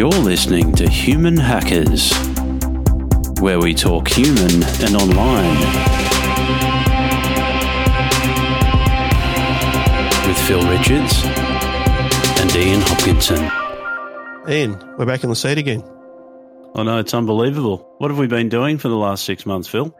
[0.00, 2.10] You're listening to Human Hackers,
[3.38, 5.60] where we talk human and online.
[10.26, 11.22] With Phil Richards
[12.40, 13.50] and Ian Hopkinson.
[14.48, 15.84] Ian, we're back in the seat again.
[16.74, 17.86] I know, it's unbelievable.
[17.98, 19.94] What have we been doing for the last six months, Phil?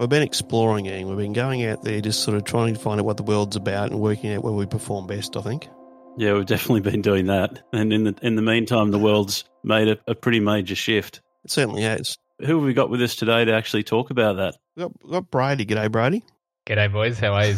[0.00, 1.06] We've been exploring, Ian.
[1.06, 3.54] We've been going out there just sort of trying to find out what the world's
[3.54, 5.68] about and working out where we perform best, I think.
[6.18, 7.62] Yeah, we've definitely been doing that.
[7.72, 11.20] And in the in the meantime, the world's made a, a pretty major shift.
[11.44, 12.18] It certainly has.
[12.40, 14.56] Who have we got with us today to actually talk about that?
[14.74, 15.64] We've got, we've got Brady.
[15.64, 16.24] G'day, Brady.
[16.66, 17.20] G'day, boys.
[17.20, 17.56] How are you?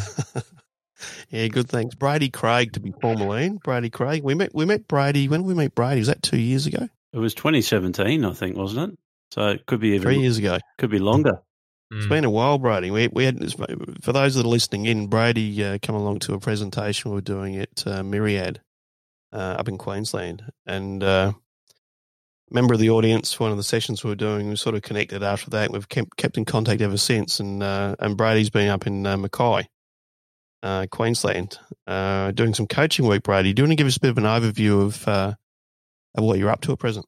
[1.31, 1.71] yeah, good.
[1.71, 3.33] Thanks, Brady Craig to be formal.
[3.33, 3.57] In.
[3.57, 4.23] Brady Craig.
[4.23, 5.27] We met we met Brady.
[5.27, 6.01] When did we meet Brady?
[6.01, 6.87] Was that two years ago?
[7.15, 8.99] It was 2017, I think, wasn't it?
[9.33, 10.59] So it could be even three years ago.
[10.77, 11.41] Could be longer.
[11.93, 12.93] It's been a while, Brady.
[12.93, 13.53] We, we had
[14.01, 17.21] for those that are listening in, Brady uh, come along to a presentation we were
[17.21, 18.61] doing at uh, Myriad
[19.33, 21.33] uh, up in Queensland, and uh,
[22.51, 23.33] member of the audience.
[23.33, 25.73] For one of the sessions we were doing, we sort of connected after that.
[25.73, 29.17] We've kept kept in contact ever since, and uh, and Brady's been up in uh,
[29.17, 29.69] Mackay,
[30.63, 33.25] uh, Queensland, uh, doing some coaching work.
[33.25, 35.35] Brady, do you want to give us a bit of an overview of uh,
[36.17, 37.07] of what you're up to at present?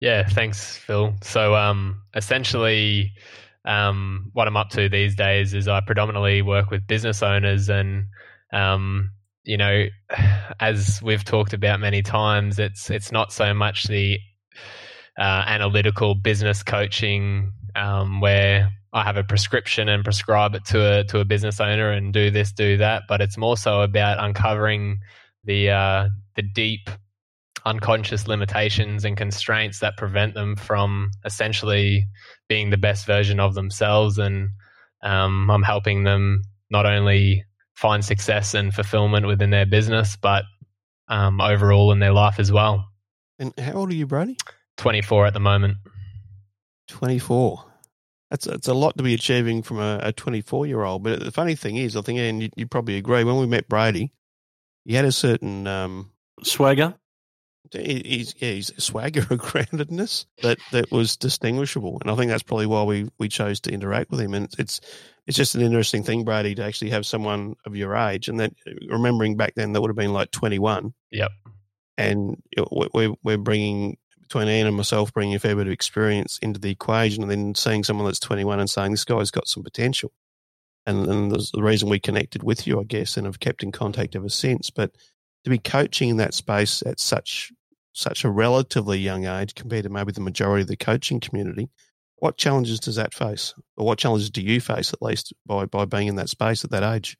[0.00, 1.14] Yeah, thanks, Phil.
[1.22, 3.12] So, um, essentially,
[3.64, 8.06] um, what I'm up to these days is I predominantly work with business owners, and
[8.52, 9.10] um,
[9.44, 9.86] you know,
[10.60, 14.18] as we've talked about many times, it's it's not so much the
[15.18, 21.04] uh, analytical business coaching um, where I have a prescription and prescribe it to a
[21.04, 25.00] to a business owner and do this, do that, but it's more so about uncovering
[25.44, 26.88] the uh, the deep
[27.66, 32.06] unconscious limitations and constraints that prevent them from essentially
[32.48, 34.18] being the best version of themselves.
[34.18, 34.50] And
[35.02, 40.44] um, I'm helping them not only find success and fulfillment within their business, but
[41.08, 42.88] um, overall in their life as well.
[43.38, 44.36] And how old are you, Brady?
[44.78, 45.76] 24 at the moment.
[46.88, 47.64] 24.
[48.30, 51.02] That's that's a lot to be achieving from a 24 year old.
[51.02, 53.68] But the funny thing is, I think, and you, you probably agree, when we met
[53.68, 54.12] Brady,
[54.84, 56.10] he had a certain um,
[56.42, 56.94] swagger
[57.72, 62.42] he's yeah, he's a swagger of groundedness that that was distinguishable, and I think that's
[62.42, 64.34] probably why we we chose to interact with him.
[64.34, 64.80] And it's
[65.26, 68.52] it's just an interesting thing, Brady, to actually have someone of your age, and that
[68.88, 70.94] remembering back then that would have been like twenty one.
[71.10, 71.30] Yep.
[71.96, 76.60] And we're we're bringing between Ian and myself bringing a fair bit of experience into
[76.60, 79.62] the equation, and then seeing someone that's twenty one and saying this guy's got some
[79.62, 80.12] potential.
[80.86, 84.16] And, and the reason we connected with you, I guess, and have kept in contact
[84.16, 84.70] ever since.
[84.70, 84.92] But
[85.44, 87.52] to be coaching in that space at such
[87.98, 91.68] such a relatively young age compared to maybe the majority of the coaching community.
[92.18, 95.84] What challenges does that face, or what challenges do you face at least by by
[95.84, 97.16] being in that space at that age?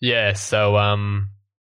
[0.00, 1.30] Yeah, so um,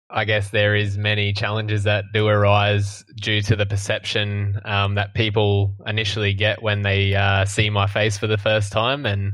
[0.09, 5.13] I guess there is many challenges that do arise due to the perception um, that
[5.13, 9.33] people initially get when they uh, see my face for the first time, and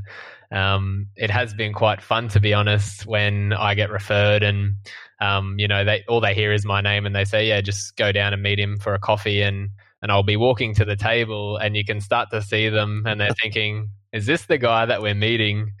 [0.52, 4.76] um, it has been quite fun to be honest when I get referred and
[5.20, 7.96] um, you know they all they hear is my name and they say yeah just
[7.96, 9.70] go down and meet him for a coffee and
[10.02, 13.20] and I'll be walking to the table and you can start to see them and
[13.20, 15.72] they're thinking is this the guy that we're meeting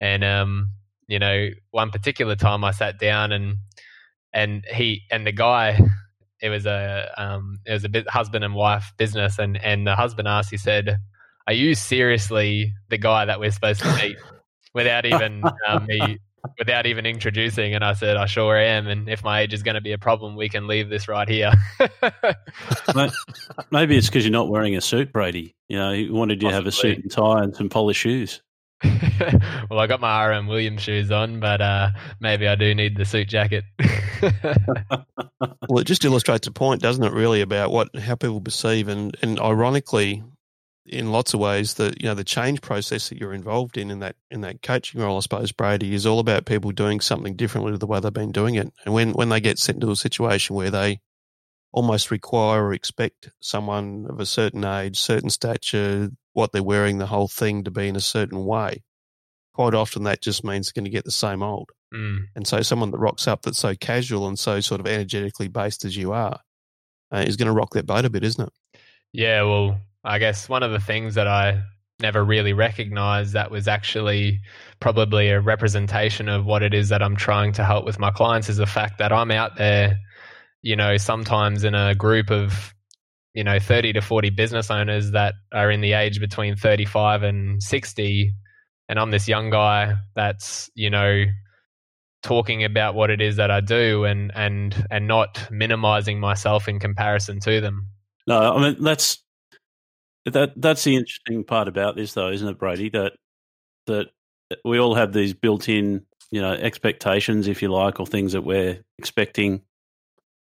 [0.00, 0.70] and um,
[1.06, 3.56] you know one particular time I sat down and
[4.32, 5.78] and he and the guy
[6.40, 9.96] it was a um, it was a bit husband and wife business and and the
[9.96, 10.98] husband asked he said
[11.48, 14.18] are you seriously the guy that we're supposed to meet?
[14.74, 16.18] Without even um, me,
[16.58, 18.86] without even introducing, and I said, I sure am.
[18.86, 21.28] And if my age is going to be a problem, we can leave this right
[21.28, 21.52] here.
[23.70, 25.54] Maybe it's because you're not wearing a suit, Brady.
[25.68, 26.50] You know, he wanted you Possibly.
[26.50, 28.40] to have a suit and tie and some polished shoes.
[29.70, 33.04] well, I got my RM Williams shoes on, but uh, maybe I do need the
[33.04, 33.64] suit jacket.
[35.68, 37.12] well, it just illustrates a point, doesn't it?
[37.12, 40.22] Really, about what how people perceive, and and ironically,
[40.88, 44.00] in lots of ways that you know the change process that you're involved in in
[44.00, 47.72] that in that coaching role, I suppose, Brady, is all about people doing something differently
[47.72, 48.72] to the way they've been doing it.
[48.84, 51.00] And when when they get sent into a situation where they
[51.72, 57.06] almost require or expect someone of a certain age, certain stature, what they're wearing, the
[57.06, 58.82] whole thing to be in a certain way,
[59.52, 61.70] quite often that just means they're going to get the same old.
[61.92, 62.26] Mm.
[62.34, 65.84] And so, someone that rocks up that's so casual and so sort of energetically based
[65.84, 66.40] as you are
[67.12, 68.80] uh, is going to rock that boat a bit, isn't it?
[69.12, 71.62] Yeah, well, I guess one of the things that I
[72.00, 74.40] never really recognized that was actually
[74.80, 78.48] probably a representation of what it is that I'm trying to help with my clients
[78.48, 79.98] is the fact that I'm out there,
[80.62, 82.74] you know, sometimes in a group of,
[83.34, 87.62] you know, 30 to 40 business owners that are in the age between 35 and
[87.62, 88.32] 60.
[88.88, 91.24] And I'm this young guy that's, you know,
[92.22, 96.80] talking about what it is that I do and and and not minimizing myself in
[96.80, 97.88] comparison to them
[98.26, 99.22] No, I mean that's
[100.32, 102.90] that that's the interesting part about this, though, isn't it, Brady?
[102.90, 103.12] That
[103.86, 104.08] that
[104.64, 108.82] we all have these built-in, you know, expectations, if you like, or things that we're
[108.98, 109.62] expecting,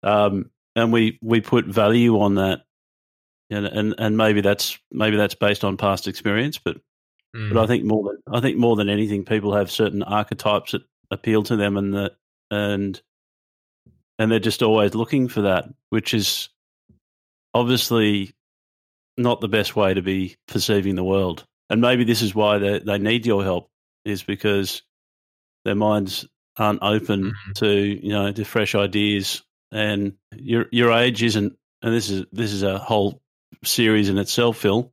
[0.02, 2.62] um, and we we put value on that,
[3.50, 6.76] and and and maybe that's maybe that's based on past experience, but
[7.34, 7.52] mm.
[7.52, 10.82] but I think more than I think more than anything, people have certain archetypes that
[11.10, 12.12] appeal to them, and that
[12.50, 13.00] and
[14.18, 16.48] and they're just always looking for that, which is
[17.52, 18.34] obviously
[19.16, 21.46] not the best way to be perceiving the world.
[21.70, 23.70] And maybe this is why they, they need your help,
[24.04, 24.82] is because
[25.64, 26.26] their minds
[26.56, 27.52] aren't open mm-hmm.
[27.56, 29.42] to you know to fresh ideas.
[29.72, 33.22] And your your age isn't, and this is this is a whole
[33.64, 34.92] series in itself, Phil.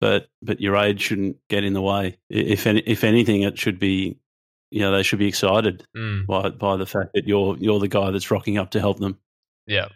[0.00, 2.18] But but your age shouldn't get in the way.
[2.30, 4.18] If any, if anything, it should be
[4.70, 6.26] you know they should be excited mm.
[6.26, 9.18] by by the fact that you're you're the guy that's rocking up to help them.
[9.66, 9.88] Yeah,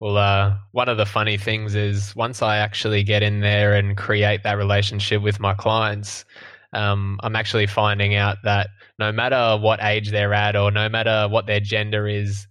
[0.00, 3.96] well, uh, one of the funny things is once I actually get in there and
[3.96, 6.24] create that relationship with my clients,
[6.72, 8.68] um, I'm actually finding out that
[8.98, 12.46] no matter what age they're at or no matter what their gender is,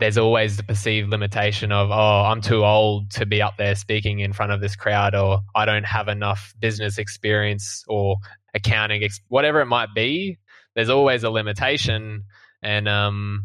[0.00, 4.20] there's always the perceived limitation of, oh, I'm too old to be up there speaking
[4.20, 8.16] in front of this crowd, or I don't have enough business experience or
[8.54, 10.38] accounting, whatever it might be.
[10.74, 12.24] There's always a limitation.
[12.62, 13.44] And um,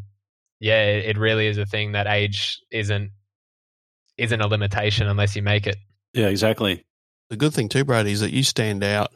[0.59, 3.11] yeah, it really is a thing that age isn't
[4.17, 5.77] isn't a limitation unless you make it.
[6.13, 6.85] Yeah, exactly.
[7.29, 9.11] The good thing too, Brady, is that you stand out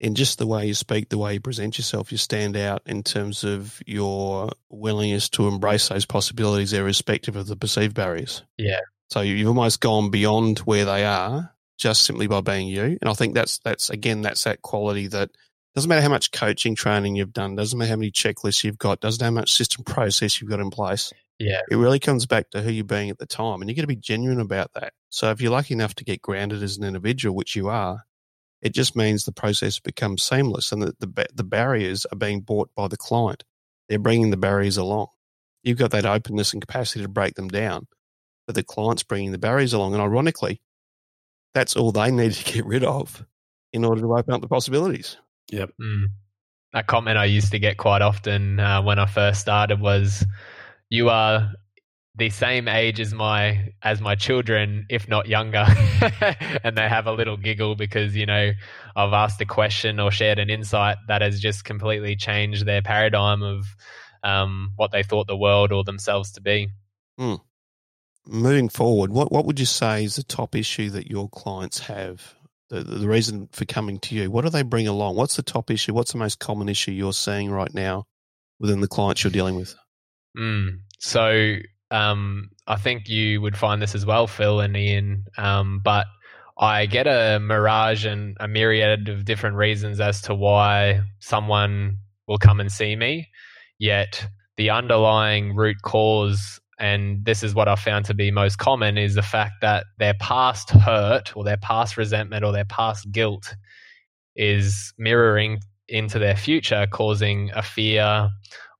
[0.00, 2.12] in just the way you speak, the way you present yourself.
[2.12, 7.56] You stand out in terms of your willingness to embrace those possibilities, irrespective of the
[7.56, 8.42] perceived barriers.
[8.58, 8.80] Yeah.
[9.10, 12.98] So you've almost gone beyond where they are just simply by being you.
[13.00, 15.30] And I think that's that's again that's that quality that
[15.74, 19.00] doesn't matter how much coaching training you've done, doesn't matter how many checklists you've got,
[19.00, 21.12] doesn't matter how much system process you've got in place.
[21.38, 21.60] Yeah.
[21.70, 23.60] It really comes back to who you're being at the time.
[23.60, 24.92] And you got to be genuine about that.
[25.10, 28.04] So if you're lucky enough to get grounded as an individual, which you are,
[28.62, 32.70] it just means the process becomes seamless and that the, the barriers are being bought
[32.74, 33.44] by the client.
[33.88, 35.08] They're bringing the barriers along.
[35.62, 37.86] You've got that openness and capacity to break them down,
[38.46, 39.92] but the client's bringing the barriers along.
[39.92, 40.62] And ironically,
[41.54, 43.24] that's all they need to get rid of
[43.72, 45.16] in order to open up the possibilities.
[45.50, 45.70] Yep.
[45.80, 46.04] Mm.
[46.72, 50.24] A comment I used to get quite often uh, when I first started was,
[50.90, 51.52] you are
[52.16, 55.66] the same age as my as my children, if not younger,
[56.64, 58.52] and they have a little giggle because you know
[58.94, 63.42] I've asked a question or shared an insight that has just completely changed their paradigm
[63.42, 63.66] of
[64.22, 66.68] um, what they thought the world or themselves to be.
[67.18, 67.34] Hmm.
[68.26, 72.34] Moving forward, what what would you say is the top issue that your clients have?
[72.68, 74.28] The, the reason for coming to you.
[74.28, 75.14] What do they bring along?
[75.14, 75.94] What's the top issue?
[75.94, 78.06] What's the most common issue you're seeing right now
[78.58, 79.76] within the clients you're dealing with?
[80.36, 80.80] Mm.
[80.98, 81.56] So
[81.90, 85.24] um, I think you would find this as well, Phil and Ian.
[85.38, 86.06] Um, but
[86.58, 92.38] I get a mirage and a myriad of different reasons as to why someone will
[92.38, 93.28] come and see me.
[93.78, 98.96] Yet the underlying root cause, and this is what I found to be most common,
[98.96, 103.54] is the fact that their past hurt or their past resentment or their past guilt
[104.34, 108.30] is mirroring into their future, causing a fear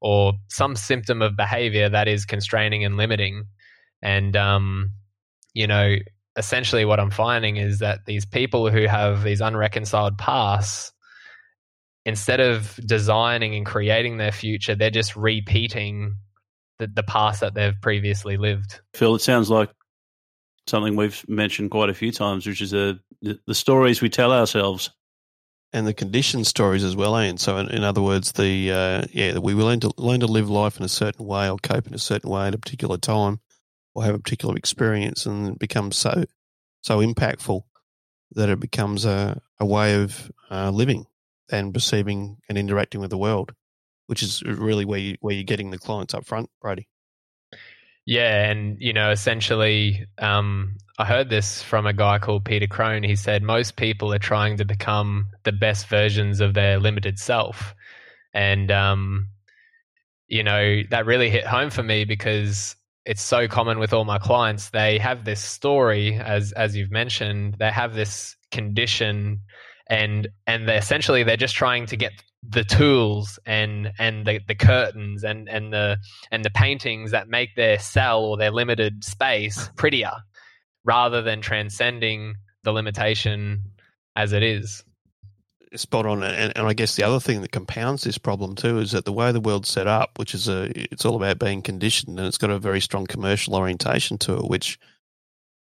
[0.00, 3.44] or some symptom of behavior that is constraining and limiting.
[4.02, 4.92] And, um,
[5.54, 5.96] you know,
[6.36, 10.92] essentially what I'm finding is that these people who have these unreconciled pasts,
[12.04, 16.16] instead of designing and creating their future, they're just repeating
[16.78, 18.80] the, the past that they've previously lived.
[18.94, 19.70] Phil, it sounds like
[20.66, 24.90] something we've mentioned quite a few times, which is the, the stories we tell ourselves
[25.72, 27.38] and the condition stories as well, Ian.
[27.38, 30.78] So, in, in other words, the uh, yeah, we learn to learn to live life
[30.78, 33.40] in a certain way or cope in a certain way at a particular time,
[33.94, 36.24] or have a particular experience, and it becomes so
[36.82, 37.62] so impactful
[38.32, 41.06] that it becomes a, a way of uh, living
[41.50, 43.52] and perceiving and interacting with the world,
[44.06, 46.88] which is really where you where you're getting the clients up front, Brady.
[48.06, 53.02] Yeah, and you know, essentially, um, I heard this from a guy called Peter Crone.
[53.02, 57.74] He said most people are trying to become the best versions of their limited self,
[58.32, 59.28] and um,
[60.28, 64.18] you know that really hit home for me because it's so common with all my
[64.18, 64.70] clients.
[64.70, 69.40] They have this story, as as you've mentioned, they have this condition,
[69.90, 72.12] and and they essentially they're just trying to get
[72.48, 75.98] the tools and and the, the curtains and and the
[76.30, 80.12] and the paintings that make their cell or their limited space prettier
[80.84, 83.62] rather than transcending the limitation
[84.14, 84.84] as it is.
[85.74, 88.92] Spot on and, and i guess the other thing that compounds this problem too is
[88.92, 92.18] that the way the world's set up which is a it's all about being conditioned
[92.18, 94.78] and it's got a very strong commercial orientation to it which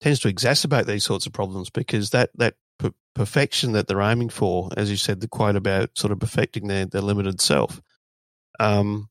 [0.01, 4.29] tends to exacerbate these sorts of problems because that that per- perfection that they're aiming
[4.29, 7.81] for, as you said, the quote about sort of perfecting their their limited self,
[8.59, 9.09] um,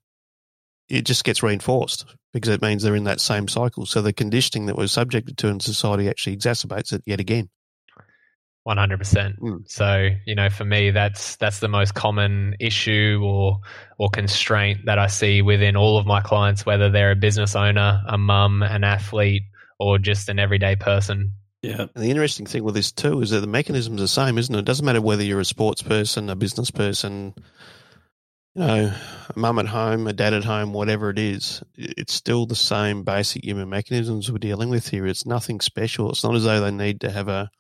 [0.89, 3.87] it just gets reinforced because it means they're in that same cycle.
[3.87, 7.51] So the conditioning that we're subjected to in society actually exacerbates it yet again.
[8.63, 9.41] One hundred percent.
[9.41, 9.61] Mm.
[9.69, 13.61] So you know, for me, that's that's the most common issue or
[13.97, 18.03] or constraint that I see within all of my clients, whether they're a business owner,
[18.09, 19.45] a mum, an athlete,
[19.79, 21.31] or just an everyday person.
[21.63, 21.87] Yeah.
[21.95, 24.55] And the interesting thing with this too is that the mechanism's are the same, isn't
[24.55, 24.61] it?
[24.61, 27.35] It doesn't matter whether you're a sports person, a business person,
[28.55, 28.93] you know,
[29.35, 31.63] a mum at home, a dad at home, whatever it is.
[31.75, 35.07] It's still the same basic human mechanisms we're dealing with here.
[35.07, 36.11] It's nothing special.
[36.11, 37.51] It's not as though they need to have a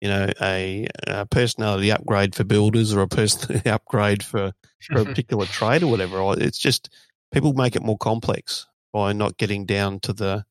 [0.00, 4.52] you know, a, a, personality upgrade for builders or a personality upgrade for,
[4.82, 6.34] for a particular trade or whatever.
[6.38, 6.90] It's just
[7.32, 10.44] people make it more complex by not getting down to the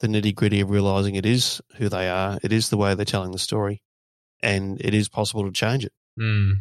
[0.00, 3.04] the nitty gritty of realizing it is who they are, it is the way they're
[3.04, 3.82] telling the story,
[4.42, 5.92] and it is possible to change it.
[6.18, 6.52] Mm.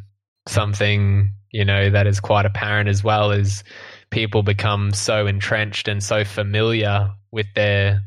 [0.48, 3.64] Something you know that is quite apparent as well is
[4.12, 8.02] people become so entrenched and so familiar with their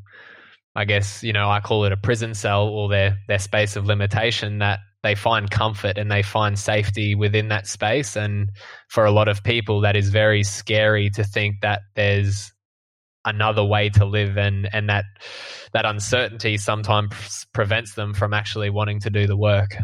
[0.75, 3.87] I guess, you know, I call it a prison cell or their their space of
[3.87, 8.17] limitation that they find comfort and they find safety within that space.
[8.17, 8.51] And
[8.89, 12.53] for a lot of people, that is very scary to think that there's
[13.25, 15.05] another way to live and and that
[15.73, 19.77] that uncertainty sometimes prevents them from actually wanting to do the work.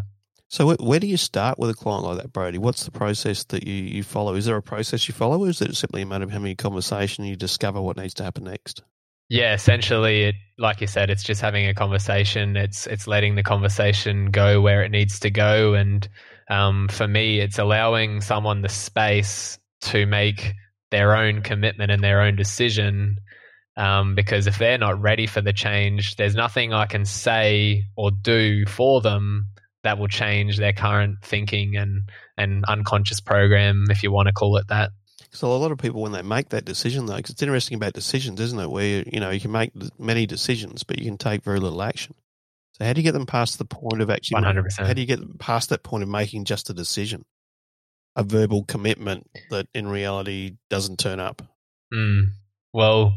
[0.49, 2.57] So where do you start with a client like that, Brody?
[2.57, 4.35] What's the process that you, you follow?
[4.35, 6.57] Is there a process you follow, or is it simply a matter of having a
[6.57, 8.83] conversation and you discover what needs to happen next?
[9.29, 12.57] Yeah, essentially, it like you said, it's just having a conversation.
[12.57, 16.09] It's it's letting the conversation go where it needs to go, and
[16.49, 20.55] um, for me, it's allowing someone the space to make
[20.91, 23.19] their own commitment and their own decision.
[23.79, 28.11] Um, because if they're not ready for the change, there's nothing I can say or
[28.11, 29.47] do for them
[29.85, 34.57] that will change their current thinking and and unconscious program, if you want to call
[34.57, 34.91] it that.
[35.31, 37.93] So a lot of people, when they make that decision, though, because it's interesting about
[37.93, 38.69] decisions, isn't it?
[38.69, 42.15] Where you know you can make many decisions, but you can take very little action.
[42.73, 44.37] So how do you get them past the point of actually?
[44.37, 44.89] One hundred percent.
[44.89, 47.25] How do you get them past that point of making just a decision,
[48.17, 51.43] a verbal commitment that in reality doesn't turn up?
[51.95, 52.33] Mm.
[52.73, 53.15] Well,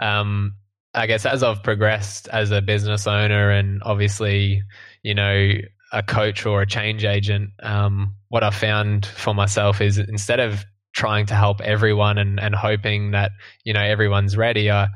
[0.00, 0.56] um,
[0.94, 4.62] I guess as I've progressed as a business owner, and obviously,
[5.02, 5.52] you know,
[5.92, 10.64] a coach or a change agent, um, what I found for myself is instead of
[10.92, 13.30] trying to help everyone and, and hoping that
[13.62, 14.88] you know everyone's ready I,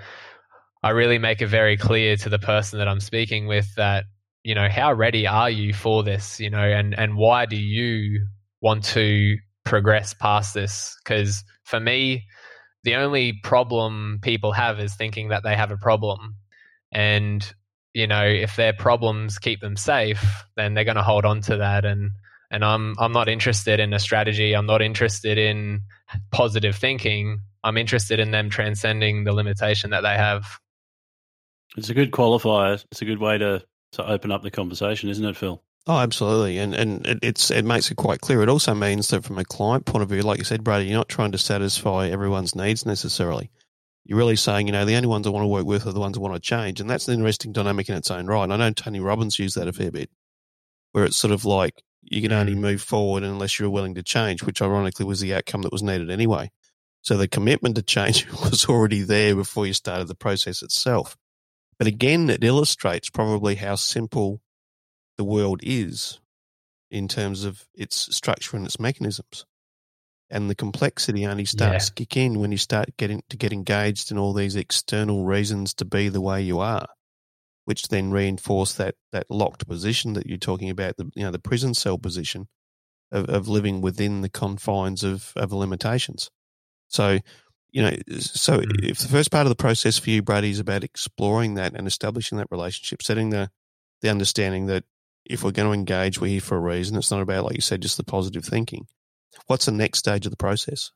[0.83, 4.03] I really make it very clear to the person that i'm speaking with that
[4.43, 8.27] you know how ready are you for this you know and and why do you
[8.61, 10.97] want to progress past this?
[11.03, 12.25] Because for me
[12.85, 16.37] the only problem people have is thinking that they have a problem
[16.93, 17.53] and
[17.93, 21.57] you know if their problems keep them safe then they're going to hold on to
[21.57, 22.11] that and
[22.55, 24.55] and I'm I'm not interested in a strategy.
[24.55, 25.83] I'm not interested in
[26.31, 27.41] positive thinking.
[27.65, 30.61] I'm interested in them transcending the limitation that they have.
[31.77, 32.85] It's a good qualifier.
[32.93, 33.65] It's a good way to
[33.95, 35.61] to open up the conversation, isn't it, Phil?
[35.87, 38.43] Oh, absolutely, and and it, it's it makes it quite clear.
[38.43, 40.97] It also means that from a client point of view, like you said, Brady, you're
[40.97, 43.51] not trying to satisfy everyone's needs necessarily.
[44.05, 46.01] You're really saying, you know, the only ones I want to work with are the
[46.01, 48.45] ones I want to change, and that's an interesting dynamic in its own right.
[48.45, 50.09] And I know Tony Robbins used that a fair bit,
[50.93, 52.61] where it's sort of like you can only mm.
[52.61, 56.11] move forward unless you're willing to change, which ironically was the outcome that was needed
[56.11, 56.51] anyway.
[57.03, 61.17] So the commitment to change was already there before you started the process itself.
[61.79, 64.41] But again, it illustrates probably how simple
[65.17, 66.21] the world is
[66.91, 69.45] in terms of its structure and its mechanisms.
[70.31, 71.89] And the complexity only starts yeah.
[71.89, 75.75] to kick in when you start getting to get engaged in all these external reasons
[75.75, 76.87] to be the way you are
[77.65, 81.39] which then reinforce that that locked position that you're talking about, the you know the
[81.39, 82.49] prison cell position
[83.11, 86.31] of, of living within the confines of of limitations.
[86.89, 87.19] So,
[87.71, 88.85] you know, so mm.
[88.85, 91.87] if the first part of the process for you, Brady, is about exploring that and
[91.87, 93.51] establishing that relationship, setting the
[94.03, 94.85] the understanding that
[95.25, 96.97] if we're going to engage, we're here for a reason.
[96.97, 98.87] It's not about, like you said, just the positive thinking.
[99.47, 100.91] What's the next stage of the process?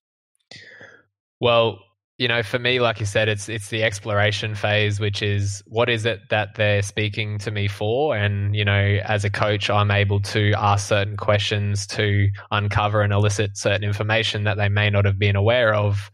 [1.41, 1.81] Well,
[2.19, 5.89] you know, for me, like you said, it's it's the exploration phase, which is what
[5.89, 9.93] is it that they're speaking to me for, and you know, as a coach, I'm
[9.93, 15.05] able to ask certain questions to uncover and elicit certain information that they may not
[15.05, 16.11] have been aware of.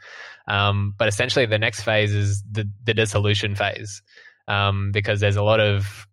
[0.46, 4.02] Um, but essentially, the next phase is the the dissolution phase,
[4.46, 6.06] um, because there's a lot of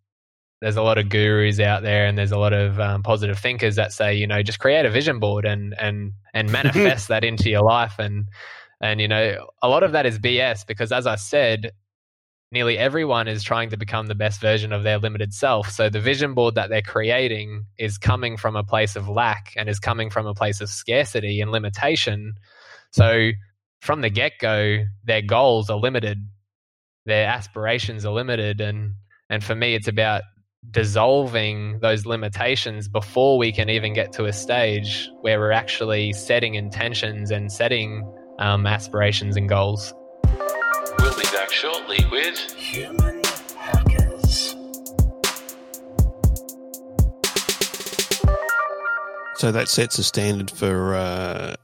[0.62, 3.76] there's a lot of gurus out there, and there's a lot of um, positive thinkers
[3.76, 7.50] that say, you know, just create a vision board and and and manifest that into
[7.50, 8.28] your life and
[8.82, 11.72] and, you know, a lot of that is BS because, as I said,
[12.52, 15.70] nearly everyone is trying to become the best version of their limited self.
[15.70, 19.70] So the vision board that they're creating is coming from a place of lack and
[19.70, 22.34] is coming from a place of scarcity and limitation.
[22.92, 23.30] So
[23.82, 26.28] from the get go, their goals are limited,
[27.06, 28.96] their aspirations are limited, and
[29.30, 30.24] and for me, it's about
[30.70, 36.56] dissolving those limitations before we can even get to a stage where we're actually setting
[36.56, 38.08] intentions and setting
[38.40, 39.94] um, aspirations and goals.
[41.00, 43.22] We'll be back shortly with Human
[43.58, 44.56] Hackers.
[49.36, 51.56] So that sets a standard for uh,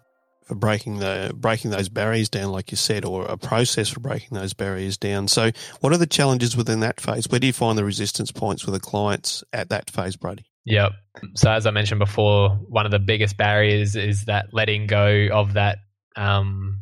[0.47, 4.37] for breaking the breaking those barriers down, like you said, or a process for breaking
[4.37, 5.27] those barriers down.
[5.27, 5.51] So,
[5.81, 7.29] what are the challenges within that phase?
[7.29, 10.45] Where do you find the resistance points with the clients at that phase, Brady?
[10.65, 10.93] Yep.
[11.35, 15.53] So, as I mentioned before, one of the biggest barriers is that letting go of
[15.53, 15.79] that
[16.15, 16.79] um,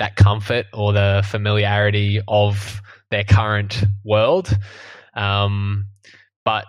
[0.00, 4.50] that comfort or the familiarity of their current world.
[5.14, 5.86] Um,
[6.44, 6.66] but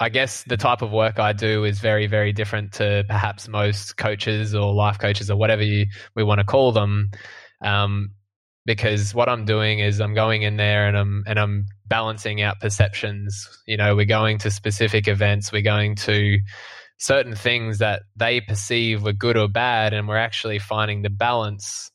[0.00, 3.98] I guess the type of work I do is very, very different to perhaps most
[3.98, 7.10] coaches or life coaches or whatever you, we want to call them.
[7.62, 8.12] Um,
[8.64, 12.60] because what I'm doing is I'm going in there and I'm and I'm balancing out
[12.60, 13.48] perceptions.
[13.66, 16.38] You know, we're going to specific events, we're going to
[16.98, 21.90] certain things that they perceive were good or bad, and we're actually finding the balance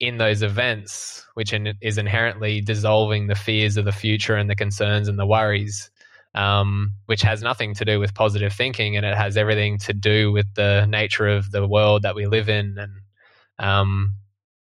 [0.00, 5.08] in those events, which is inherently dissolving the fears of the future and the concerns
[5.08, 5.90] and the worries
[6.34, 10.30] um, which has nothing to do with positive thinking and it has everything to do
[10.32, 12.76] with the nature of the world that we live in.
[12.78, 12.92] And,
[13.58, 14.14] um,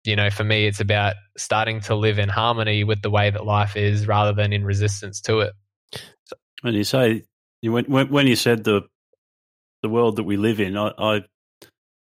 [0.03, 3.45] you know, for me, it's about starting to live in harmony with the way that
[3.45, 5.53] life is rather than in resistance to it.
[6.61, 7.23] When you say,
[7.61, 8.81] when, when you said the,
[9.81, 11.21] the world that we live in, I, I,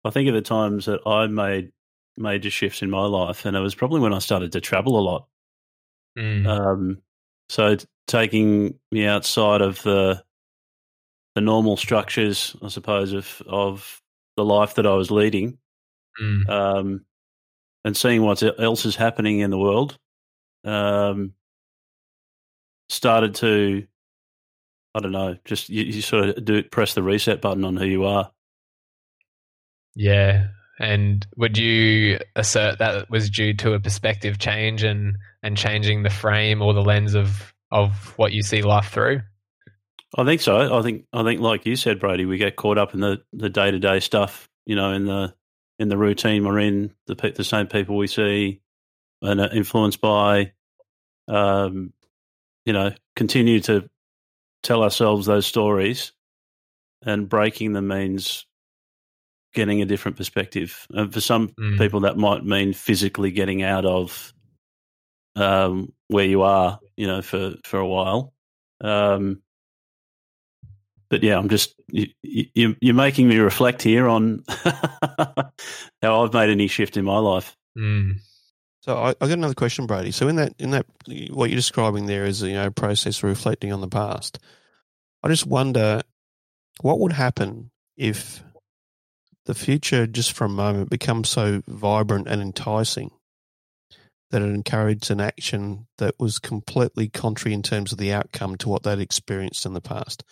[0.04, 1.72] I think of the times that I made
[2.16, 5.02] major shifts in my life, and it was probably when I started to travel a
[5.02, 5.26] lot.
[6.18, 6.46] Mm.
[6.46, 7.02] Um,
[7.48, 7.76] so
[8.10, 10.22] taking me outside of the
[11.36, 14.02] the normal structures, I suppose, of of
[14.36, 15.58] the life that I was leading,
[16.20, 16.48] mm.
[16.48, 17.04] um,
[17.84, 19.96] and seeing what else is happening in the world,
[20.64, 21.34] um,
[22.88, 23.86] started to,
[24.94, 27.86] I don't know, just you, you sort of do press the reset button on who
[27.86, 28.32] you are.
[29.94, 30.48] Yeah,
[30.80, 36.10] and would you assert that was due to a perspective change and and changing the
[36.10, 39.22] frame or the lens of of what you see life through?
[40.16, 40.76] I think so.
[40.76, 43.48] I think I think like you said, Brady, we get caught up in the the
[43.48, 44.48] day to day stuff.
[44.66, 45.34] You know, in the
[45.78, 48.60] in the routine we're in, the the same people we see
[49.22, 50.52] and are influenced by.
[51.28, 51.92] Um,
[52.64, 53.88] you know, continue to
[54.62, 56.12] tell ourselves those stories,
[57.02, 58.46] and breaking them means
[59.54, 60.86] getting a different perspective.
[60.90, 61.78] And for some mm.
[61.78, 64.32] people, that might mean physically getting out of
[65.36, 68.32] um, where you are, you know, for for a while.
[68.80, 69.42] Um,
[71.08, 74.44] but yeah, I'm just you, you, you're making me reflect here on
[76.02, 77.56] how I've made any shift in my life.
[77.76, 78.20] Mm.
[78.82, 80.12] So I, I got another question, Brady.
[80.12, 80.86] So in that in that
[81.30, 84.38] what you're describing there is you know process of reflecting on the past.
[85.22, 86.00] I just wonder
[86.80, 88.42] what would happen if
[89.44, 93.10] the future, just for a moment, becomes so vibrant and enticing
[94.30, 98.68] that it encouraged an action that was completely contrary in terms of the outcome to
[98.68, 100.22] what they'd experienced in the past.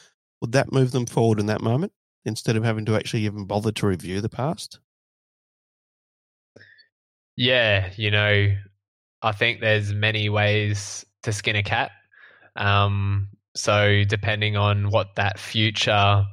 [0.41, 1.93] Would that move them forward in that moment
[2.25, 4.79] instead of having to actually even bother to review the past?
[7.37, 8.55] Yeah, you know,
[9.23, 11.91] I think there's many ways to skin a cat.
[12.57, 16.25] Um, so depending on what that future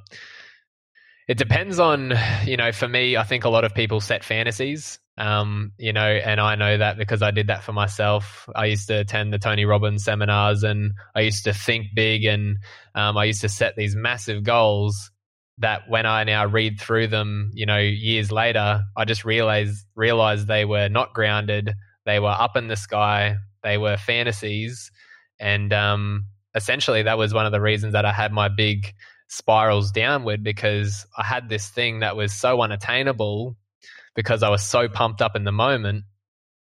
[1.28, 2.14] it depends on,
[2.46, 6.02] you know, for me, I think a lot of people set fantasies um, you know,
[6.02, 8.50] and I know that because I did that for myself.
[8.54, 12.58] I used to attend the Tony Robbins seminars and I used to think big and
[12.96, 15.12] um, I used to set these massive goals
[15.60, 20.48] that when I now read through them, you know, years later, I just realized realized
[20.48, 21.74] they were not grounded.
[22.06, 23.38] They were up in the sky.
[23.64, 24.92] They were fantasies,
[25.40, 26.26] and um,
[26.56, 28.94] essentially that was one of the reasons that I had my big
[29.28, 33.56] spirals downward because I had this thing that was so unattainable
[34.16, 36.06] because I was so pumped up in the moment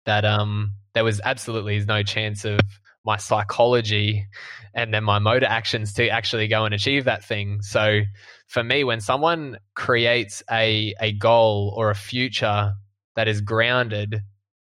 [0.06, 2.60] that um, there was absolutely no chance of
[3.06, 4.28] my psychology
[4.74, 7.62] and then my motor actions to actually go and achieve that thing.
[7.62, 8.02] So
[8.48, 12.74] for me, when someone creates a, a goal or a future
[13.16, 14.22] that is grounded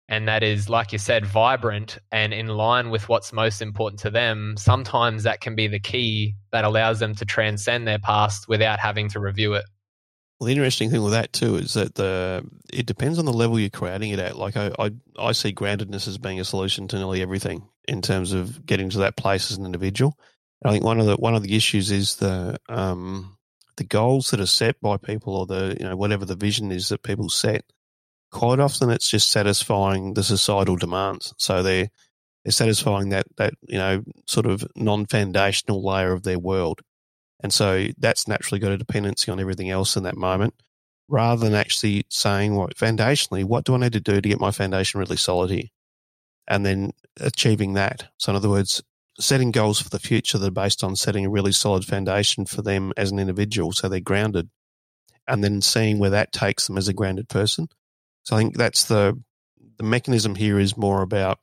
[0.08, 4.10] and that is, like you said, vibrant and in line with what's most important to
[4.10, 8.80] them, sometimes that can be the key that allows them to transcend their past without
[8.80, 9.66] having to review it.
[10.42, 13.60] Well, the interesting thing with that too is that the it depends on the level
[13.60, 14.36] you're creating it at.
[14.36, 18.34] Like I, I, I see groundedness as being a solution to nearly everything in terms
[18.34, 20.18] of getting to that place as an individual.
[20.66, 23.38] I think one of the one of the issues is the um,
[23.78, 26.90] the goals that are set by people or the you know whatever the vision is
[26.90, 27.64] that people set.
[28.32, 31.36] Quite often, it's just satisfying the societal demands.
[31.38, 31.92] So they're
[32.44, 36.82] they're satisfying that that you know sort of non foundational layer of their world
[37.42, 40.54] and so that's naturally got a dependency on everything else in that moment
[41.12, 44.52] rather than actually saying, well, foundationally, what do I need to do to get my
[44.52, 45.66] foundation really solid here?
[46.48, 48.10] And then achieving that.
[48.18, 48.82] So, in other words,
[49.20, 52.62] setting goals for the future that are based on setting a really solid foundation for
[52.62, 54.50] them as an individual so they're grounded
[55.28, 57.68] and then seeing where that takes them as a grounded person.
[58.24, 59.22] So, I think that's the,
[59.78, 61.40] the mechanism here is more about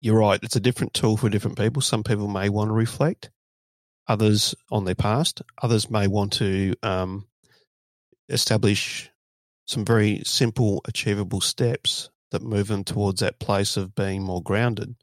[0.00, 1.82] you're right, it's a different tool for different people.
[1.82, 3.30] Some people may want to reflect
[4.10, 5.40] others on their past.
[5.62, 7.28] Others may want to um,
[8.28, 9.08] establish
[9.68, 14.96] some very simple, achievable steps that move them towards that place of being more grounded.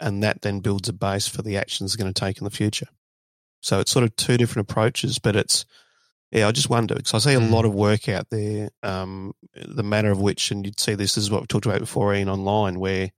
[0.00, 2.50] And that then builds a base for the actions they're going to take in the
[2.50, 2.88] future.
[3.60, 5.64] So it's sort of two different approaches, but it's,
[6.32, 7.50] yeah, I just wonder because I see a mm.
[7.52, 11.30] lot of work out there, um, the manner of which, and you'd see this is
[11.30, 13.12] what we've talked about before, Ian, online, where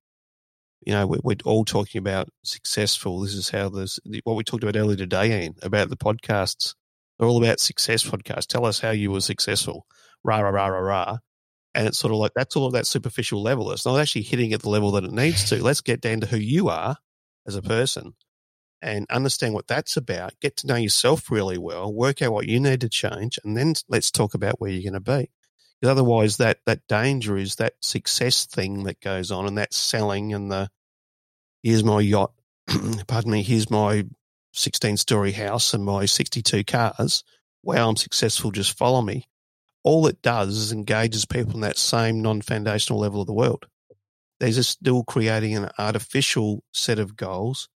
[0.87, 3.21] you know, we're, we're, all talking about successful.
[3.21, 6.75] This is how this, what we talked about earlier today, Ian, about the podcasts.
[7.19, 8.47] They're all about success podcasts.
[8.47, 9.85] Tell us how you were successful.
[10.23, 11.19] Rah, rah, rah, rah, rah.
[11.75, 13.73] And it's sort of like, that's all of that superficial level.
[13.73, 15.63] It's not actually hitting at the level that it needs to.
[15.63, 16.97] Let's get down to who you are
[17.47, 18.15] as a person
[18.81, 20.39] and understand what that's about.
[20.41, 23.75] Get to know yourself really well, work out what you need to change, and then
[23.89, 25.31] let's talk about where you're going to be.
[25.81, 30.33] Because otherwise, that that danger is that success thing that goes on, and that selling
[30.33, 30.71] and the
[31.63, 32.33] here's my yacht,
[33.07, 34.05] pardon me, here's my
[34.53, 37.25] 16 story house and my 62 cars.
[37.63, 38.51] Wow, I'm successful.
[38.51, 39.29] Just follow me.
[39.85, 43.67] All it does is engages people in that same non foundational level of the world.
[44.41, 47.69] They're just still creating an artificial set of goals,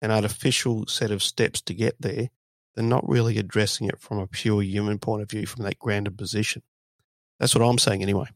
[0.00, 2.28] an artificial set of steps to get there.
[2.74, 6.16] They're not really addressing it from a pure human point of view, from that grounded
[6.16, 6.62] position.
[7.42, 8.26] That's what I'm saying anyway.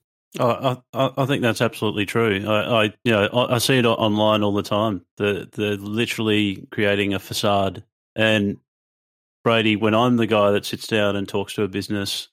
[0.40, 2.44] Oh, I, I think that's absolutely true.
[2.44, 5.02] I, I you know, I, I see it online all the time.
[5.16, 7.84] They're, they're literally creating a facade.
[8.16, 8.56] And
[9.44, 12.26] Brady, when I'm the guy that sits down and talks to a business,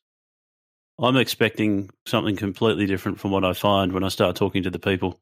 [0.99, 4.79] I'm expecting something completely different from what I find when I start talking to the
[4.79, 5.21] people.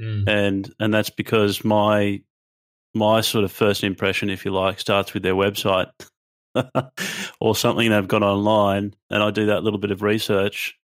[0.00, 0.28] Mm.
[0.28, 2.22] And and that's because my
[2.92, 5.92] my sort of first impression, if you like, starts with their website.
[7.40, 10.76] or something they've got online, and I do that little bit of research.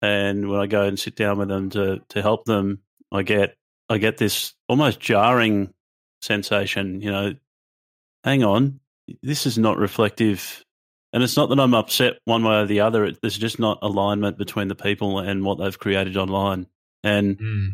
[0.00, 2.80] And when I go and sit down with them to to help them,
[3.12, 3.56] I get
[3.88, 5.72] I get this almost jarring
[6.20, 7.00] sensation.
[7.00, 7.34] You know,
[8.24, 8.80] hang on,
[9.22, 10.64] this is not reflective.
[11.12, 13.12] And it's not that I'm upset one way or the other.
[13.12, 16.66] there's just not alignment between the people and what they've created online.
[17.04, 17.68] And mm.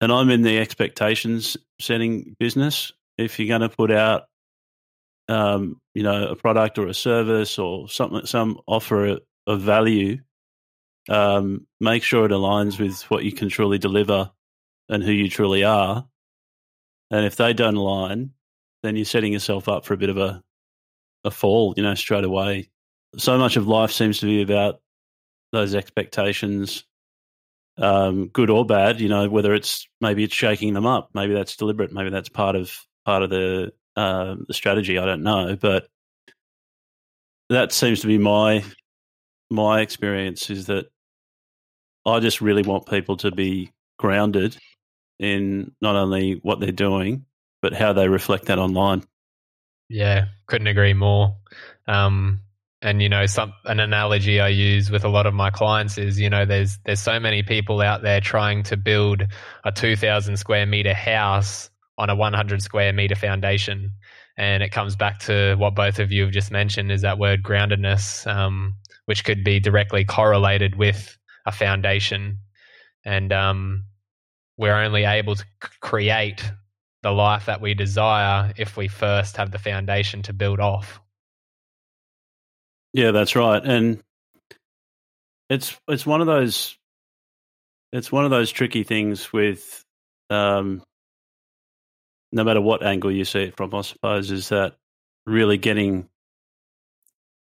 [0.00, 2.92] and I'm in the expectations setting business.
[3.18, 4.28] If you're going to put out
[5.28, 10.18] um, you know, a product or a service or something, some offer of value,
[11.08, 14.30] um, make sure it aligns with what you can truly deliver
[14.88, 16.06] and who you truly are.
[17.10, 18.30] And if they don't align,
[18.82, 20.42] then you're setting yourself up for a bit of a,
[21.24, 22.70] a fall, you know, straight away.
[23.16, 24.80] So much of life seems to be about
[25.52, 26.84] those expectations,
[27.78, 31.56] um, good or bad, you know, whether it's maybe it's shaking them up, maybe that's
[31.56, 32.72] deliberate, maybe that's part of
[33.04, 34.98] part of the uh, strategy.
[34.98, 35.88] I don't know, but
[37.48, 38.64] that seems to be my
[39.50, 40.86] my experience is that
[42.04, 44.56] I just really want people to be grounded
[45.18, 47.24] in not only what they're doing
[47.62, 49.02] but how they reflect that online.
[49.88, 51.36] Yeah, couldn't agree more.
[51.88, 52.40] Um,
[52.82, 56.20] and you know, some an analogy I use with a lot of my clients is,
[56.20, 59.24] you know, there's there's so many people out there trying to build
[59.64, 63.92] a 2,000 square meter house on a 100 square meter foundation.
[64.36, 67.42] And it comes back to what both of you have just mentioned is that word
[67.42, 68.74] groundedness, um,
[69.06, 72.38] which could be directly correlated with a foundation.
[73.04, 73.84] And um,
[74.58, 75.44] we're only able to
[75.80, 76.42] create
[77.02, 81.00] the life that we desire if we first have the foundation to build off.
[82.92, 83.62] Yeah, that's right.
[83.64, 84.02] And
[85.48, 86.76] it's it's one of those
[87.92, 89.84] it's one of those tricky things with
[90.30, 90.82] um,
[92.32, 94.76] no matter what angle you see it from, I suppose, is that
[95.26, 96.08] really getting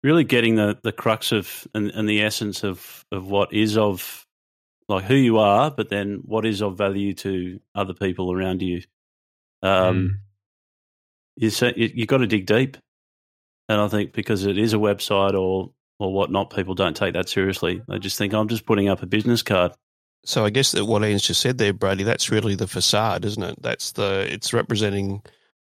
[0.03, 4.25] really getting the, the crux of and, and the essence of, of what is of
[4.87, 8.81] like who you are, but then what is of value to other people around you.
[9.63, 10.21] Um,
[11.37, 11.77] mm.
[11.77, 12.77] you you got to dig deep,
[13.69, 17.29] And I think because it is a website or or whatnot, people don't take that
[17.29, 17.81] seriously.
[17.87, 19.73] They just think I'm just putting up a business card.
[20.23, 23.41] So I guess that what Ian's just said there, Brady, that's really the facade, isn't
[23.43, 23.61] it?
[23.61, 25.23] That's the it's representing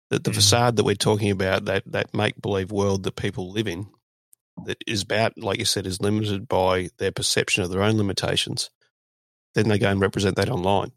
[0.09, 0.35] the, the Mm.
[0.35, 3.87] facade that we're talking about, that that make believe world that people live in,
[4.65, 8.69] that is about, like you said, is limited by their perception of their own limitations.
[9.55, 10.91] Then they go and represent that online.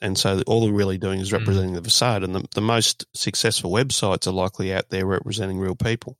[0.00, 1.38] And so all they're really doing is Mm.
[1.38, 2.22] representing the facade.
[2.22, 6.18] And the, the most successful websites are likely out there representing real people.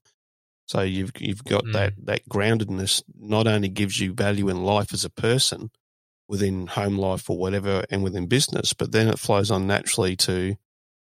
[0.66, 1.72] So you've you've got Mm.
[1.72, 5.70] that that groundedness not only gives you value in life as a person
[6.32, 10.56] within home life or whatever and within business, but then it flows on naturally to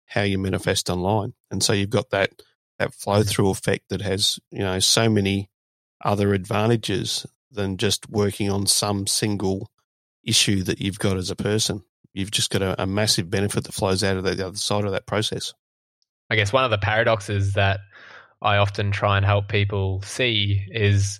[0.05, 1.33] how you manifest online.
[1.49, 2.31] And so you've got that
[2.77, 5.49] that flow through effect that has, you know, so many
[6.05, 9.71] other advantages than just working on some single
[10.23, 11.81] issue that you've got as a person.
[12.13, 14.91] You've just got a, a massive benefit that flows out of the other side of
[14.91, 15.55] that process.
[16.29, 17.79] I guess one of the paradoxes that
[18.39, 21.19] I often try and help people see is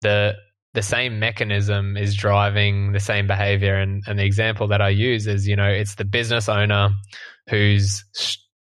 [0.00, 0.34] the
[0.74, 3.76] the same mechanism is driving the same behavior.
[3.76, 6.90] And, and the example that I use is you know it's the business owner
[7.48, 8.04] who's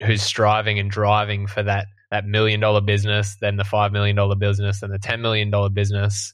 [0.05, 4.37] who's striving and driving for that that million dollar business then the 5 million dollar
[4.37, 6.33] business and the 10 million dollar business.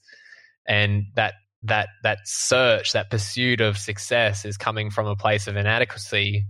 [0.69, 5.57] And that that that search that pursuit of success is coming from a place of
[5.57, 6.45] inadequacy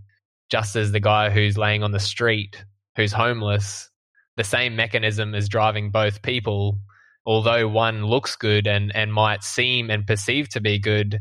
[0.50, 2.64] just as the guy who's laying on the street
[2.96, 3.90] who's homeless
[4.36, 6.78] the same mechanism is driving both people
[7.26, 11.18] although one looks good and and might seem and perceive to be good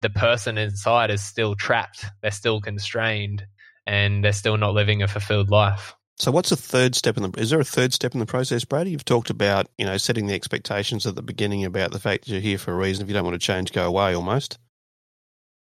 [0.00, 3.46] the person inside is still trapped they're still constrained
[3.86, 7.40] and they're still not living a fulfilled life So what's the third step in the
[7.40, 8.90] is there a third step in the process, Brady?
[8.90, 12.30] You've talked about, you know, setting the expectations at the beginning about the fact that
[12.30, 13.02] you're here for a reason.
[13.02, 14.58] If you don't want to change, go away almost.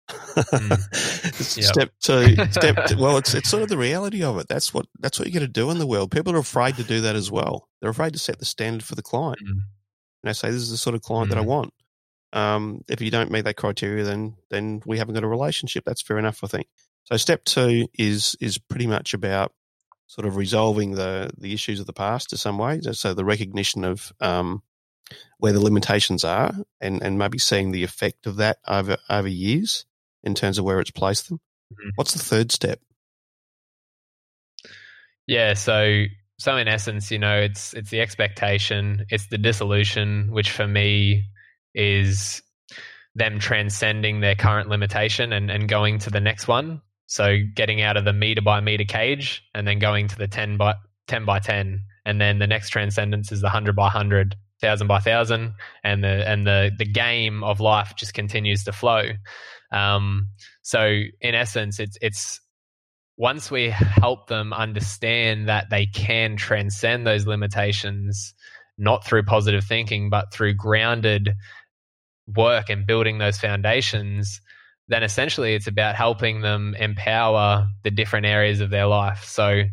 [1.55, 1.65] Yep.
[1.65, 4.47] Step two step two, well it's it's sort of the reality of it.
[4.47, 6.11] That's what that's what you gotta do in the world.
[6.11, 7.69] People are afraid to do that as well.
[7.79, 9.39] They're afraid to set the standard for the client.
[9.43, 9.59] Mm.
[10.23, 11.47] And they say this is the sort of client that I Mm.
[11.47, 11.73] want.
[12.31, 15.83] Um, if you don't meet that criteria then then we haven't got a relationship.
[15.85, 16.67] That's fair enough, I think.
[17.05, 19.53] So step two is is pretty much about
[20.07, 22.81] sort of resolving the the issues of the past to some way.
[22.91, 24.61] So the recognition of um,
[25.39, 29.85] where the limitations are, and and maybe seeing the effect of that over over years
[30.23, 31.39] in terms of where it's placed them.
[31.73, 31.91] Mhm.
[31.95, 32.79] What's the third step?
[35.27, 36.05] Yeah, so
[36.39, 41.25] so in essence, you know, it's it's the expectation, it's the dissolution, which for me
[41.75, 42.41] is
[43.13, 46.81] them transcending their current limitation and, and going to the next one.
[47.07, 50.55] So getting out of the meter by meter cage and then going to the ten
[50.55, 50.75] by
[51.07, 51.83] ten by ten.
[52.05, 56.25] And then the next transcendence is the hundred by hundred, thousand by thousand, and the
[56.25, 59.03] and the the game of life just continues to flow.
[59.73, 60.29] Um,
[60.61, 62.39] so in essence, it's it's
[63.19, 68.33] once we help them understand that they can transcend those limitations,
[68.77, 71.35] not through positive thinking, but through grounded
[72.33, 74.39] work and building those foundations,
[74.87, 79.25] then essentially it's about helping them empower the different areas of their life.
[79.25, 79.63] So,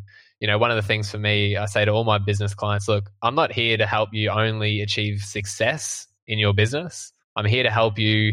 [0.41, 2.89] you know, one of the things for me, I say to all my business clients,
[2.89, 7.13] look, I'm not here to help you only achieve success in your business.
[7.37, 8.33] I'm here to help you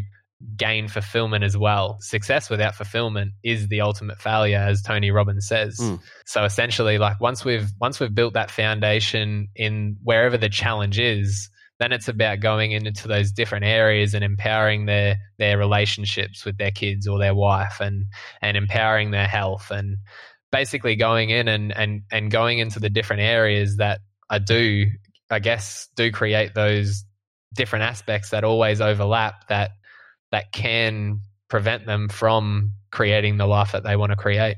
[0.56, 1.98] gain fulfillment as well.
[2.00, 5.78] Success without fulfillment is the ultimate failure, as Tony Robbins says.
[5.80, 6.00] Mm.
[6.26, 11.50] So essentially, like once we've once we've built that foundation in wherever the challenge is,
[11.80, 16.72] then it's about going into those different areas and empowering their their relationships with their
[16.72, 18.06] kids or their wife and
[18.42, 19.98] and empowering their health and
[20.52, 24.86] basically going in and and and going into the different areas that I do
[25.30, 27.04] I guess do create those
[27.54, 29.72] different aspects that always overlap that
[30.34, 34.58] that can prevent them from creating the life that they want to create.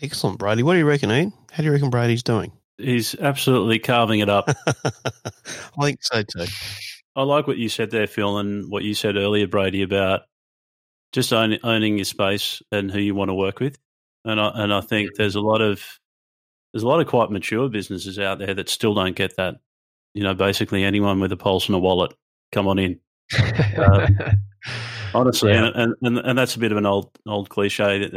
[0.00, 0.62] Excellent, Brady.
[0.62, 1.32] What do you reckon, Ian?
[1.50, 2.52] How do you reckon Brady's doing?
[2.78, 4.48] He's absolutely carving it up.
[4.84, 6.46] I think so too.
[7.16, 10.22] I like what you said there, Phil, and what you said earlier, Brady, about
[11.10, 13.76] just own, owning your space and who you want to work with.
[14.24, 15.82] And I, and I think there's a lot of
[16.72, 19.56] there's a lot of quite mature businesses out there that still don't get that.
[20.14, 22.14] You know, basically anyone with a pulse and a wallet,
[22.52, 23.00] come on in.
[23.76, 24.16] Um,
[25.16, 28.12] honestly, and, and and and that's a bit of an old old cliche that,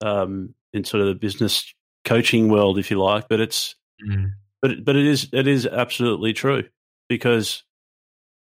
[0.00, 1.72] that um, in sort of the business
[2.04, 3.74] coaching world, if you like, but it's
[4.06, 4.34] Mm.
[4.62, 6.64] but but it is it is absolutely true
[7.08, 7.64] because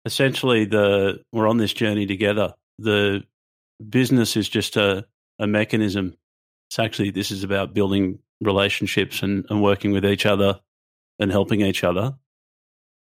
[0.05, 2.53] essentially the we're on this journey together.
[2.77, 3.23] The
[3.89, 5.05] business is just a
[5.39, 6.15] a mechanism.
[6.69, 10.59] It's actually this is about building relationships and, and working with each other
[11.19, 12.13] and helping each other.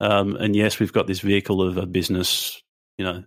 [0.01, 2.63] Um, and yes, we've got this vehicle of a business,
[2.97, 3.25] you know,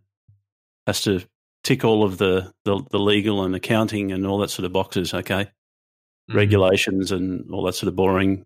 [0.88, 1.22] has to
[1.64, 5.14] tick all of the, the, the legal and accounting and all that sort of boxes,
[5.14, 5.50] okay?
[6.32, 6.36] Mm.
[6.36, 8.46] regulations and all that sort of boring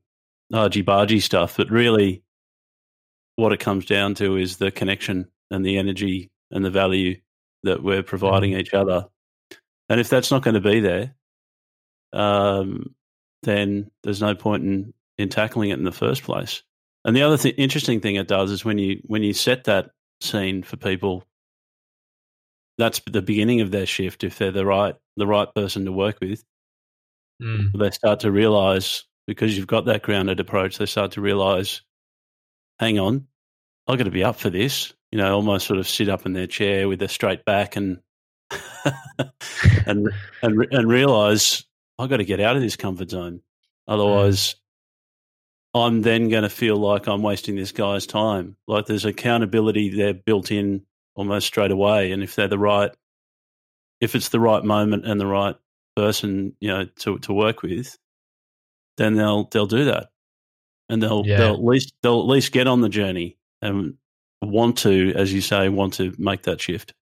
[0.52, 1.58] argy bargy stuff.
[1.58, 2.24] But really,
[3.36, 7.20] what it comes down to is the connection and the energy and the value
[7.64, 8.60] that we're providing Mm.
[8.60, 9.06] each other.
[9.90, 11.16] And if that's not going to be there,
[12.14, 12.96] um,
[13.44, 16.64] then there's no point in, in tackling it in the first place.
[17.06, 19.92] And the other th- interesting thing it does is when you when you set that
[20.20, 21.24] scene for people,
[22.78, 24.24] that's the beginning of their shift.
[24.24, 26.44] If they're the right the right person to work with,
[27.42, 27.72] Mm.
[27.78, 31.82] they start to realize because you've got that grounded approach, they start to realize,
[32.80, 33.28] hang on,
[33.88, 34.94] I've got to be up for this.
[35.12, 38.00] You know, almost sort of sit up in their chair with their straight back and
[39.86, 40.10] and
[40.42, 41.64] and and realize
[42.00, 43.42] I've got to get out of this comfort zone.
[43.88, 44.56] Otherwise,
[45.74, 48.56] I'm then going to feel like I'm wasting this guy's time.
[48.68, 50.84] Like there's accountability there built in
[51.18, 52.92] almost straight away, and if they're the right,
[54.00, 55.56] if it's the right moment and the right
[55.96, 57.98] person, you know, to to work with,
[58.98, 60.10] then they'll they'll do that,
[60.88, 61.38] and they'll Yeah.
[61.38, 63.96] they'll at least they'll at least get on the journey and
[64.42, 66.94] want to, as you say, want to make that shift.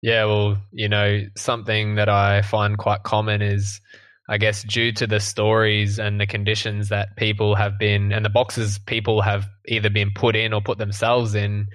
[0.00, 3.80] Yeah, well, you know, something that I find quite common is,
[4.28, 8.30] I guess, due to the stories and the conditions that people have been, and the
[8.30, 11.68] boxes people have either been put in or put themselves in.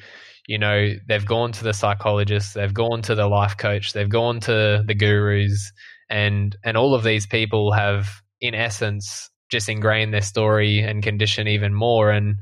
[0.47, 4.39] You know, they've gone to the psychologist, they've gone to the life coach, they've gone
[4.41, 5.71] to the gurus,
[6.09, 8.09] and and all of these people have,
[8.41, 12.11] in essence, just ingrained their story and condition even more.
[12.11, 12.37] And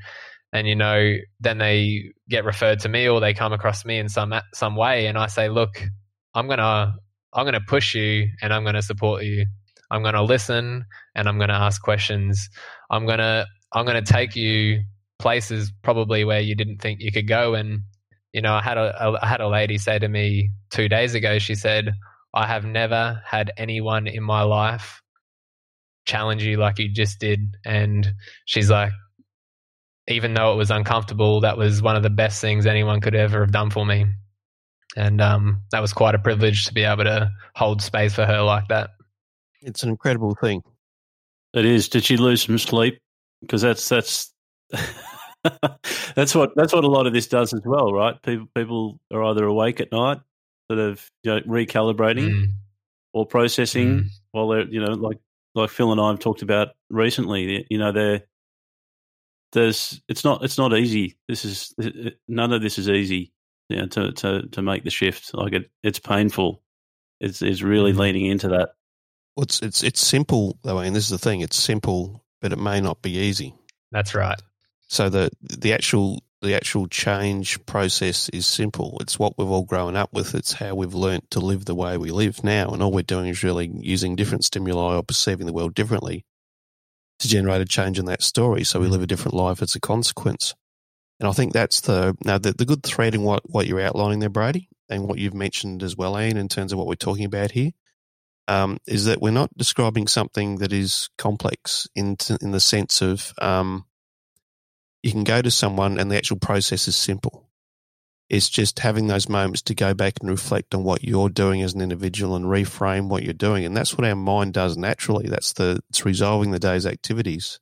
[0.53, 4.07] and you know then they get referred to me or they come across me in
[4.07, 5.83] some some way and I say look
[6.33, 6.93] I'm to
[7.33, 9.45] I'm to push you and I'm to support you.
[9.91, 12.49] I'm to listen and I'm to ask questions.
[12.89, 14.81] I'm to I'm to take you
[15.19, 17.53] places probably where you didn't think you could go.
[17.53, 17.81] And
[18.35, 21.39] you know I had a I had a lady say to me 2 days ago
[21.39, 21.93] she said
[22.33, 25.01] I have never had anyone in my life
[26.05, 28.13] challenge you like you just did and
[28.45, 28.91] she's like
[30.07, 33.41] even though it was uncomfortable, that was one of the best things anyone could ever
[33.41, 34.05] have done for me.
[34.95, 38.41] And um, that was quite a privilege to be able to hold space for her
[38.41, 38.91] like that.
[39.61, 40.61] It's an incredible thing.
[41.53, 41.89] It is.
[41.89, 42.99] Did she lose some sleep?
[43.41, 44.31] Because that's that's
[46.15, 48.21] that's what that's what a lot of this does as well, right?
[48.23, 50.19] People people are either awake at night,
[50.69, 52.47] sort of you know, recalibrating Mm,
[53.13, 55.17] or processing mm, while they're you know like
[55.53, 57.65] like Phil and I have talked about recently.
[57.69, 58.23] You know, they're
[59.53, 61.17] there's it's not it's not easy.
[61.27, 61.73] This is
[62.27, 63.31] none of this is easy.
[63.69, 66.61] You know, to to to make the shift like it it's painful.
[67.21, 67.97] It's it's really Mhm.
[67.99, 68.71] leaning into that.
[69.35, 71.41] Well, it's it's it's simple though, and this is the thing.
[71.41, 73.53] It's simple, but it may not be easy.
[73.91, 74.39] that's right.
[74.95, 78.97] So the the actual the actual change process is simple.
[79.01, 80.33] It's what we've all grown up with.
[80.33, 83.27] It's how we've learnt to live the way we live now, and all we're doing
[83.27, 86.23] is really using different stimuli or perceiving the world differently
[87.19, 88.63] to generate a change in that story.
[88.63, 90.55] So we live a different life as a consequence.
[91.19, 94.19] And I think that's the now the, the good thread in what what you're outlining
[94.19, 97.25] there, Brady, and what you've mentioned as well, Ian, in terms of what we're talking
[97.25, 97.71] about here.
[98.47, 103.33] Um, is that we're not describing something that is complex in in the sense of
[103.41, 103.85] um,
[105.05, 107.47] you can go to someone and the actual process is simple.
[108.27, 111.75] It's just having those moments to go back and reflect on what you're doing as
[111.75, 113.65] an individual and reframe what you're doing.
[113.65, 115.27] And that's what our mind does naturally.
[115.27, 117.59] That's the, it's resolving the day's activities.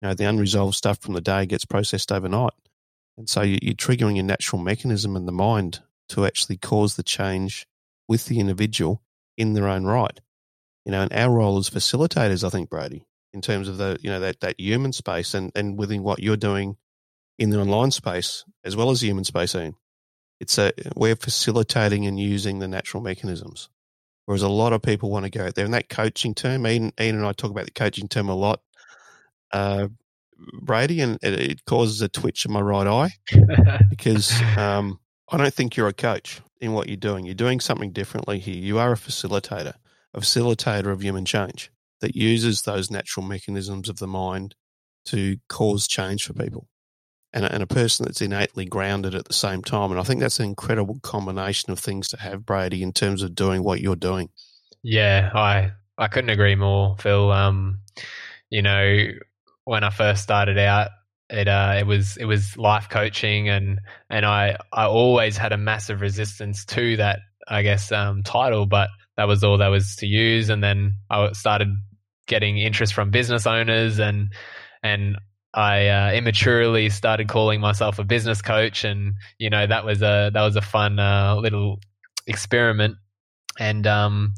[0.00, 2.52] You know, the unresolved stuff from the day gets processed overnight.
[3.18, 5.80] And so you- you're triggering a natural mechanism in the mind
[6.10, 7.66] to actually cause the change
[8.06, 9.02] with the individual
[9.36, 10.20] in their own right.
[10.84, 14.10] You know, and our role as facilitators, I think, Brady, in terms of the you
[14.10, 16.76] know that that human space and and within what you're doing
[17.38, 19.74] in the online space as well as the human space Ian,
[20.40, 23.68] it's a we're facilitating and using the natural mechanisms
[24.26, 26.92] whereas a lot of people want to go out there and that coaching term Ian,
[27.00, 28.60] Ian and I talk about the coaching term a lot
[29.52, 29.88] uh,
[30.60, 33.10] Brady and it, it causes a twitch in my right eye
[33.90, 37.24] because um, I don't think you're a coach in what you're doing.
[37.24, 38.54] You're doing something differently here.
[38.54, 39.74] You are a facilitator,
[40.14, 44.54] a facilitator of human change that uses those natural mechanisms of the mind
[45.06, 46.66] to cause change for people.
[47.32, 49.92] And a, and a person that's innately grounded at the same time.
[49.92, 53.36] And I think that's an incredible combination of things to have, Brady, in terms of
[53.36, 54.30] doing what you're doing.
[54.82, 57.30] Yeah, I I couldn't agree more, Phil.
[57.30, 57.80] Um,
[58.48, 59.06] you know,
[59.64, 60.90] when I first started out,
[61.28, 65.56] it uh, it was it was life coaching, and and I I always had a
[65.58, 70.06] massive resistance to that, I guess, um, title, but that was all that was to
[70.06, 71.68] use, and then I started
[72.30, 74.32] getting interest from business owners, and
[74.82, 75.18] and
[75.52, 80.30] I uh, immaturely started calling myself a business coach, and you know that was a
[80.32, 81.80] that was a fun uh, little
[82.26, 82.96] experiment,
[83.58, 84.34] and um,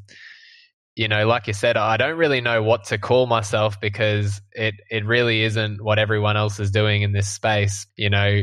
[0.96, 4.74] you know, like you said, I don't really know what to call myself because it
[4.90, 7.86] it really isn't what everyone else is doing in this space.
[7.96, 8.42] You know,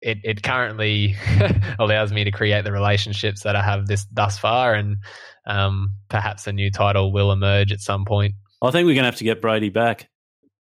[0.00, 1.16] it it currently
[1.78, 4.98] allows me to create the relationships that I have this thus far, and
[5.46, 8.34] um, perhaps a new title will emerge at some point.
[8.64, 10.08] I think we're going to have to get Brady back.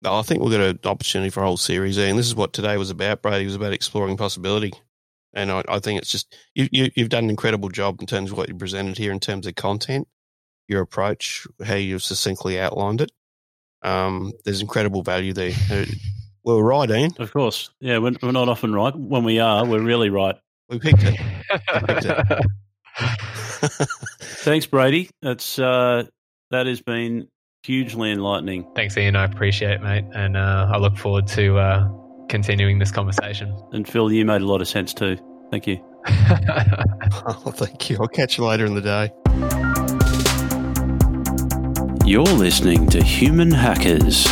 [0.04, 2.76] I think we've got an opportunity for a whole series, and this is what today
[2.76, 3.22] was about.
[3.22, 4.72] Brady it was about exploring possibility,
[5.32, 8.30] and I, I think it's just you, you, you've done an incredible job in terms
[8.30, 10.06] of what you presented here in terms of content
[10.68, 13.12] your approach, how you've succinctly outlined it.
[13.82, 15.52] Um, there's incredible value there.
[15.70, 15.84] Uh,
[16.44, 17.12] we were right, Ian.
[17.18, 17.70] Of course.
[17.80, 18.94] Yeah, we're, we're not often right.
[18.94, 20.36] When we are, we're really right.
[20.68, 21.18] We picked it.
[21.50, 22.46] We picked it.
[24.20, 25.10] Thanks, Brady.
[25.22, 26.04] That's uh,
[26.50, 27.28] that has been
[27.66, 28.64] hugely enlightening.
[28.76, 29.16] Thanks, Ian.
[29.16, 31.88] I appreciate it, mate, and uh, I look forward to uh,
[32.28, 33.56] continuing this conversation.
[33.72, 35.18] And Phil, you made a lot of sense too.
[35.50, 35.84] Thank you.
[36.06, 37.98] oh, thank you.
[38.00, 39.10] I'll catch you later in the day.
[42.08, 44.26] You're listening to Human Hackers,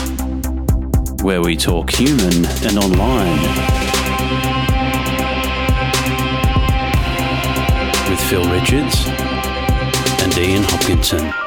[1.22, 3.41] where we talk human and online.
[8.09, 9.07] With Phil Richards
[10.22, 11.44] and Ian Hopkinson.